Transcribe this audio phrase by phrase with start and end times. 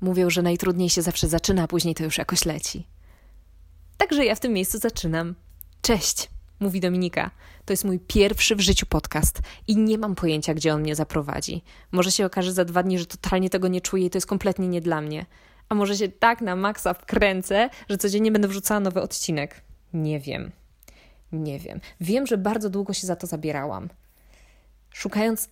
[0.00, 2.86] Mówią, że najtrudniej się zawsze zaczyna, a później to już jakoś leci.
[3.96, 5.34] Także ja w tym miejscu zaczynam.
[5.82, 6.30] Cześć,
[6.60, 7.30] mówi Dominika.
[7.64, 11.62] To jest mój pierwszy w życiu podcast i nie mam pojęcia, gdzie on mnie zaprowadzi.
[11.92, 14.68] Może się okaże za dwa dni, że totalnie tego nie czuję i to jest kompletnie
[14.68, 15.26] nie dla mnie.
[15.68, 19.62] A może się tak na maksa wkręcę, że codziennie będę wrzucała nowy odcinek.
[19.92, 20.52] Nie wiem.
[21.32, 21.80] Nie wiem.
[22.00, 23.88] Wiem, że bardzo długo się za to zabierałam.
[24.90, 25.48] Szukając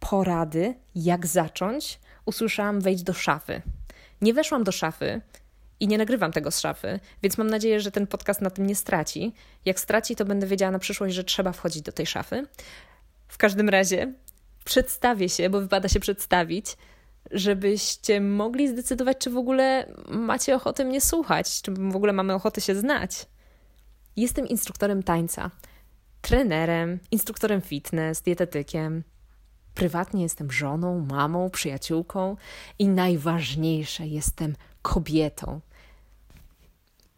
[0.00, 3.62] porady, jak zacząć, usłyszałam wejść do szafy.
[4.20, 5.20] Nie weszłam do szafy
[5.80, 8.74] i nie nagrywam tego z szafy, więc mam nadzieję, że ten podcast na tym nie
[8.74, 9.34] straci.
[9.64, 12.46] Jak straci, to będę wiedziała na przyszłość, że trzeba wchodzić do tej szafy.
[13.28, 14.12] W każdym razie
[14.64, 16.76] przedstawię się, bo wypada się przedstawić,
[17.30, 22.60] żebyście mogli zdecydować, czy w ogóle macie ochotę mnie słuchać, czy w ogóle mamy ochotę
[22.60, 23.26] się znać.
[24.16, 25.50] Jestem instruktorem tańca,
[26.20, 29.02] trenerem, instruktorem fitness, dietetykiem.
[29.76, 32.36] Prywatnie jestem żoną, mamą, przyjaciółką
[32.78, 35.60] i najważniejsze, jestem kobietą.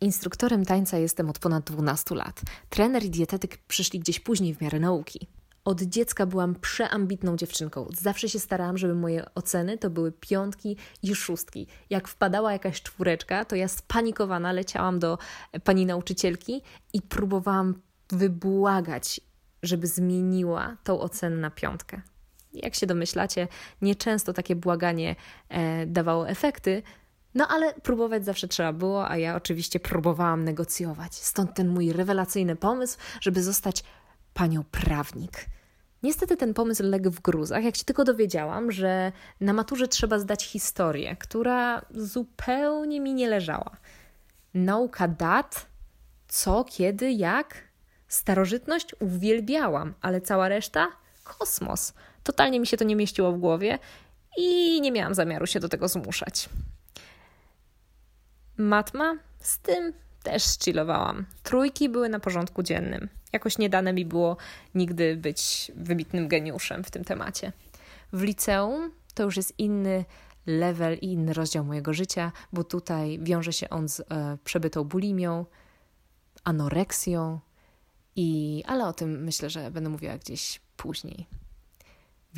[0.01, 2.41] Instruktorem tańca jestem od ponad 12 lat.
[2.69, 5.27] Trener i dietetyk przyszli gdzieś później w miarę nauki.
[5.65, 7.89] Od dziecka byłam przeambitną dziewczynką.
[8.01, 11.67] Zawsze się starałam, żeby moje oceny to były piątki i szóstki.
[11.91, 15.19] Jak wpadała jakaś czwóreczka, to ja spanikowana leciałam do
[15.65, 17.75] pani nauczycielki i próbowałam
[18.11, 19.21] wybłagać,
[19.63, 22.03] żeby zmieniła tą ocenę na piątkę.
[22.53, 23.49] Jak się domyślacie,
[23.83, 25.17] nieczęsto takie błaganie
[25.49, 26.83] e, dawało efekty,
[27.35, 31.15] no ale próbować zawsze trzeba było, a ja oczywiście próbowałam negocjować.
[31.15, 33.85] Stąd ten mój rewelacyjny pomysł, żeby zostać
[34.35, 35.47] panią prawnik.
[36.03, 40.45] Niestety ten pomysł legł w gruzach, jak się tylko dowiedziałam, że na maturze trzeba zdać
[40.45, 43.77] historię, która zupełnie mi nie leżała.
[44.55, 45.67] Nauka dat,
[46.29, 47.69] co, kiedy, jak.
[48.09, 50.89] Starożytność uwielbiałam, ale cała reszta
[51.25, 51.93] kosmos.
[52.29, 53.79] Totalnie mi się to nie mieściło w głowie
[54.39, 56.49] i nie miałam zamiaru się do tego zmuszać.
[58.57, 61.27] Matma z tym też chillowałam.
[61.43, 63.09] Trójki były na porządku dziennym.
[63.33, 64.37] Jakoś nie dane mi było
[64.75, 67.53] nigdy być wybitnym geniuszem w tym temacie.
[68.13, 70.05] W liceum to już jest inny
[70.47, 74.05] level i inny rozdział mojego życia, bo tutaj wiąże się on z e,
[74.45, 75.47] przebytą bulimią,
[76.45, 77.41] anoreksją,
[78.17, 81.27] i, ale o tym myślę, że będę mówiła gdzieś później.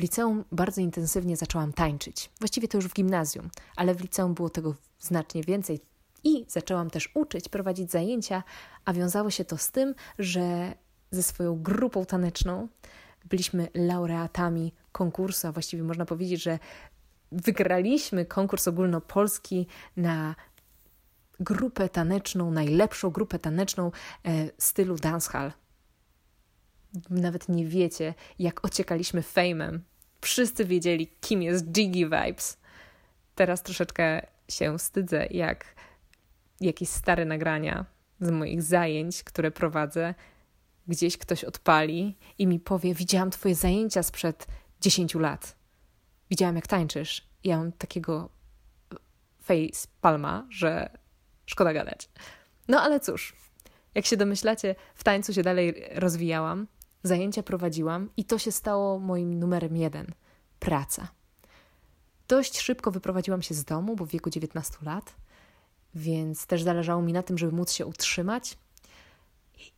[0.01, 2.31] W liceum bardzo intensywnie zaczęłam tańczyć.
[2.39, 5.79] Właściwie to już w gimnazjum, ale w liceum było tego znacznie więcej.
[6.23, 8.43] I zaczęłam też uczyć, prowadzić zajęcia,
[8.85, 10.73] a wiązało się to z tym, że
[11.11, 12.67] ze swoją grupą taneczną
[13.25, 16.59] byliśmy laureatami konkursu, a właściwie można powiedzieć, że
[17.31, 19.67] wygraliśmy konkurs ogólnopolski
[19.97, 20.35] na
[21.39, 23.91] grupę taneczną, najlepszą grupę taneczną
[24.25, 25.51] e, stylu dancehall.
[27.09, 29.90] Nawet nie wiecie, jak ociekaliśmy fejmem.
[30.21, 32.57] Wszyscy wiedzieli, kim jest Jiggy Vibes.
[33.35, 35.75] Teraz troszeczkę się wstydzę, jak
[36.59, 37.85] jakieś stare nagrania
[38.19, 40.13] z moich zajęć, które prowadzę,
[40.87, 44.47] gdzieś ktoś odpali i mi powie: Widziałam Twoje zajęcia sprzed
[44.81, 45.55] 10 lat.
[46.29, 47.27] Widziałam, jak tańczysz.
[47.43, 48.29] I ja mam takiego
[49.41, 50.89] face palma, że
[51.45, 52.09] szkoda gadać.
[52.67, 53.35] No ale cóż,
[53.95, 56.67] jak się domyślacie, w tańcu się dalej rozwijałam,
[57.03, 60.07] zajęcia prowadziłam i to się stało moim numerem jeden
[60.59, 61.07] praca.
[62.27, 65.15] Dość szybko wyprowadziłam się z domu, bo w wieku 19 lat
[65.95, 68.57] więc też zależało mi na tym, żeby móc się utrzymać.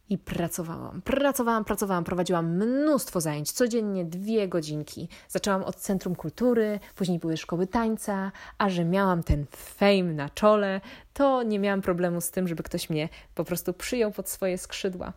[0.10, 5.10] I pracowałam, pracowałam, pracowałam, prowadziłam mnóstwo zajęć, codziennie dwie godzinki.
[5.30, 10.82] Zaczęłam od Centrum Kultury, później były szkoły tańca, a że miałam ten fame na czole,
[11.14, 15.14] to nie miałam problemu z tym, żeby ktoś mnie po prostu przyjął pod swoje skrzydła.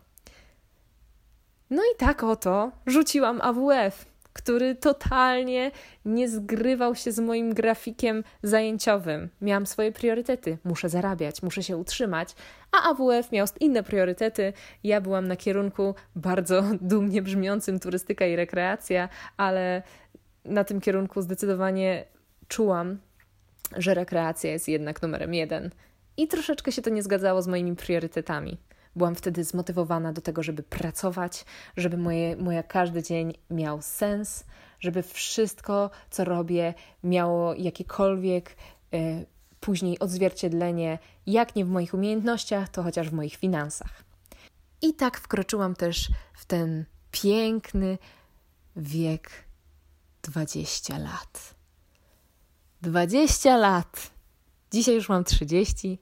[1.69, 4.05] No i tak oto rzuciłam AWF
[4.37, 5.71] który totalnie
[6.05, 9.29] nie zgrywał się z moim grafikiem zajęciowym.
[9.41, 10.57] Miałam swoje priorytety.
[10.63, 12.35] Muszę zarabiać, muszę się utrzymać,
[12.71, 14.53] a AWF miał inne priorytety.
[14.83, 19.83] Ja byłam na kierunku bardzo dumnie brzmiącym turystyka i rekreacja, ale
[20.45, 22.05] na tym kierunku zdecydowanie
[22.47, 22.97] czułam,
[23.77, 25.69] że rekreacja jest jednak numerem jeden.
[26.17, 28.57] I troszeczkę się to nie zgadzało z moimi priorytetami.
[28.97, 31.45] Byłam wtedy zmotywowana do tego, żeby pracować,
[31.77, 34.43] żeby moje, moja każdy dzień miał sens,
[34.79, 36.73] żeby wszystko, co robię,
[37.03, 38.55] miało jakiekolwiek
[38.93, 39.25] y,
[39.59, 44.03] później odzwierciedlenie, jak nie w moich umiejętnościach, to chociaż w moich finansach.
[44.81, 47.97] I tak wkroczyłam też w ten piękny
[48.75, 49.29] wiek
[50.23, 51.55] 20 lat.
[52.81, 54.11] 20 lat!
[54.71, 55.99] Dzisiaj już mam 30.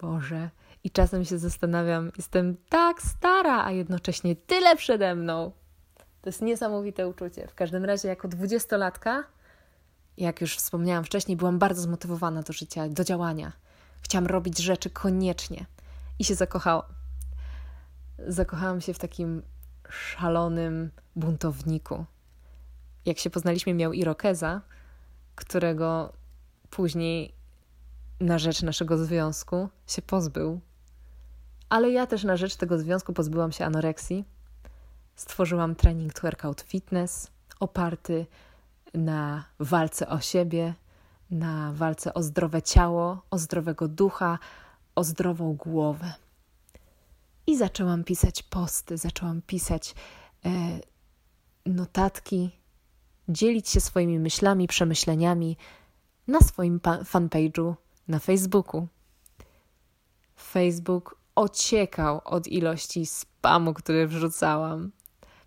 [0.00, 0.50] Boże,
[0.84, 5.52] i czasem się zastanawiam, jestem tak stara, a jednocześnie tyle przede mną.
[6.22, 7.48] To jest niesamowite uczucie.
[7.48, 9.24] W każdym razie, jako dwudziestolatka,
[10.16, 13.52] jak już wspomniałam wcześniej, byłam bardzo zmotywowana do życia, do działania.
[14.02, 15.66] Chciałam robić rzeczy koniecznie
[16.18, 16.82] i się zakochałam.
[18.18, 19.42] Zakochałam się w takim
[19.88, 22.04] szalonym buntowniku.
[23.06, 24.60] Jak się poznaliśmy, miał Irokeza,
[25.34, 26.12] którego
[26.70, 27.34] później
[28.20, 30.60] na rzecz naszego związku się pozbył.
[31.74, 34.24] Ale ja też na rzecz tego związku pozbyłam się anoreksji.
[35.14, 37.30] Stworzyłam trening workout fitness
[37.60, 38.26] oparty
[38.94, 40.74] na walce o siebie,
[41.30, 44.38] na walce o zdrowe ciało, o zdrowego ducha,
[44.94, 46.12] o zdrową głowę.
[47.46, 49.94] I zaczęłam pisać posty, zaczęłam pisać
[50.44, 50.50] e,
[51.66, 52.50] notatki,
[53.28, 55.56] dzielić się swoimi myślami, przemyśleniami
[56.28, 57.74] na swoim fanpage'u
[58.08, 58.86] na Facebooku.
[60.36, 64.92] Facebook ociekał od ilości spamu, który wrzucałam.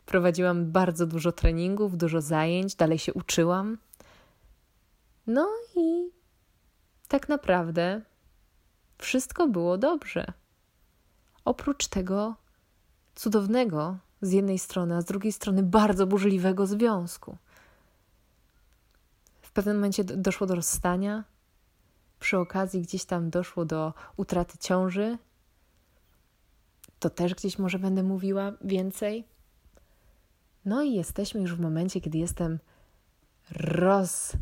[0.06, 3.78] Prowadziłam bardzo dużo treningów, dużo zajęć, dalej się uczyłam.
[5.28, 6.10] No i
[7.08, 8.02] tak naprawdę
[8.98, 10.34] wszystko było dobrze.
[11.46, 12.36] Oprócz tego
[13.16, 17.38] cudownego z jednej strony, a z drugiej strony bardzo burzliwego związku.
[19.42, 21.24] W pewnym momencie doszło do rozstania.
[22.20, 25.18] Przy okazji gdzieś tam doszło do utraty ciąży.
[27.00, 29.28] To też gdzieś może będę mówiła więcej.
[30.66, 32.60] No i jesteśmy już w momencie, kiedy jestem
[33.52, 34.34] roz,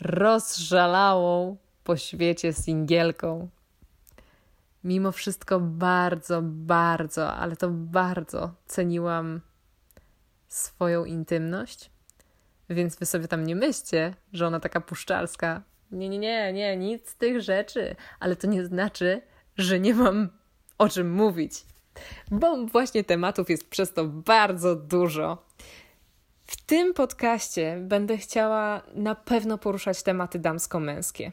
[0.00, 3.48] rozżalałą po świecie singielką.
[4.84, 9.40] Mimo wszystko bardzo, bardzo, ale to bardzo ceniłam
[10.48, 11.90] swoją intymność.
[12.70, 15.62] Więc wy sobie tam nie myślcie, że ona taka puszczalska.
[15.90, 17.96] Nie, nie, nie, nie, nic z tych rzeczy.
[18.20, 19.22] Ale to nie znaczy,
[19.56, 20.28] że nie mam
[20.78, 21.64] o czym mówić.
[22.30, 25.48] Bo właśnie tematów jest przez to bardzo dużo.
[26.46, 31.32] W tym podcaście będę chciała na pewno poruszać tematy damsko-męskie.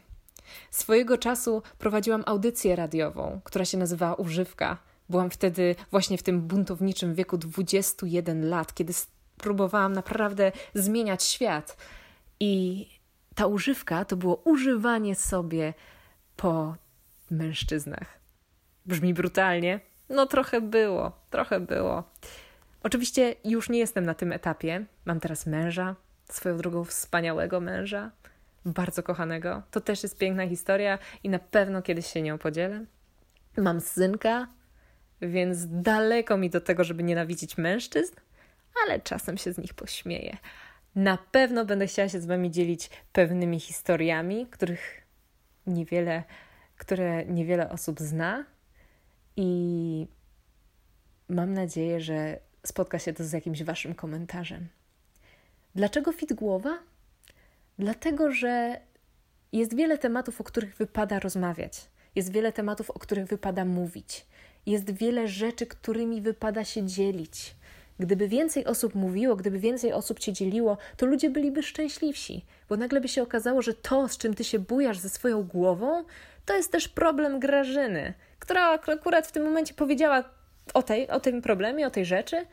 [0.71, 4.77] Swojego czasu prowadziłam audycję radiową, która się nazywała Używka.
[5.09, 8.93] Byłam wtedy właśnie w tym buntowniczym wieku 21 lat, kiedy
[9.37, 11.77] próbowałam naprawdę zmieniać świat.
[12.39, 12.85] I
[13.35, 15.73] ta używka to było używanie sobie
[16.35, 16.75] po
[17.31, 18.19] mężczyznach.
[18.85, 19.79] Brzmi brutalnie?
[20.09, 22.03] No trochę było, trochę było.
[22.83, 24.85] Oczywiście już nie jestem na tym etapie.
[25.05, 25.95] Mam teraz męża,
[26.29, 28.11] swoją drogą wspaniałego męża,
[28.65, 29.61] bardzo kochanego.
[29.71, 32.85] To też jest piękna historia i na pewno kiedyś się nią podzielę.
[33.57, 34.47] Mam synka,
[35.21, 38.15] więc daleko mi do tego, żeby nienawidzić mężczyzn,
[38.83, 40.37] ale czasem się z nich pośmieję.
[40.95, 45.01] Na pewno będę chciała się z Wami dzielić pewnymi historiami, których
[45.67, 46.23] niewiele,
[46.77, 48.45] które niewiele osób zna,
[49.37, 50.07] i
[51.29, 54.67] mam nadzieję, że spotka się to z jakimś Waszym komentarzem.
[55.75, 56.79] Dlaczego fit głowa?
[57.79, 58.79] Dlatego, że
[59.51, 64.25] jest wiele tematów, o których wypada rozmawiać, jest wiele tematów, o których wypada mówić,
[64.65, 67.55] jest wiele rzeczy, którymi wypada się dzielić.
[67.99, 73.01] Gdyby więcej osób mówiło, gdyby więcej osób cię dzieliło, to ludzie byliby szczęśliwsi, bo nagle
[73.01, 76.03] by się okazało, że to, z czym ty się bujasz ze swoją głową,
[76.45, 78.13] to jest też problem Grażyny,
[78.45, 80.23] która akurat w tym momencie powiedziała
[80.73, 82.45] o, tej, o tym problemie, o tej rzeczy,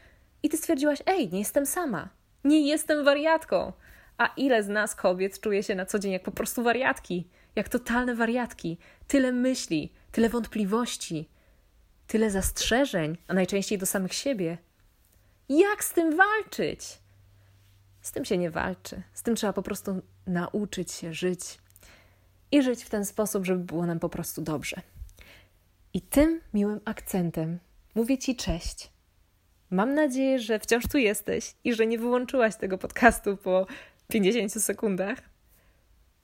[0.42, 2.08] i ty stwierdziłaś: Ej, nie jestem sama,
[2.44, 3.72] nie jestem wariatką.
[4.18, 7.68] A ile z nas kobiet czuje się na co dzień jak po prostu wariatki, jak
[7.68, 8.78] totalne wariatki?
[9.08, 11.28] Tyle myśli, tyle wątpliwości,
[12.06, 14.58] tyle zastrzeżeń, a najczęściej do samych siebie.
[15.48, 16.98] Jak z tym walczyć?
[18.00, 19.02] Z tym się nie walczy.
[19.12, 21.58] Z tym trzeba po prostu nauczyć się żyć
[22.52, 24.82] i żyć w ten sposób, żeby było nam po prostu dobrze.
[25.94, 27.58] I tym miłym akcentem
[27.94, 28.92] mówię Ci cześć.
[29.70, 33.66] Mam nadzieję, że wciąż tu jesteś i że nie wyłączyłaś tego podcastu po
[34.08, 35.18] 50 sekundach.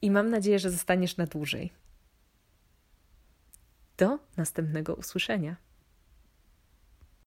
[0.03, 1.73] I mam nadzieję, że zostaniesz na dłużej.
[3.97, 5.57] Do następnego usłyszenia.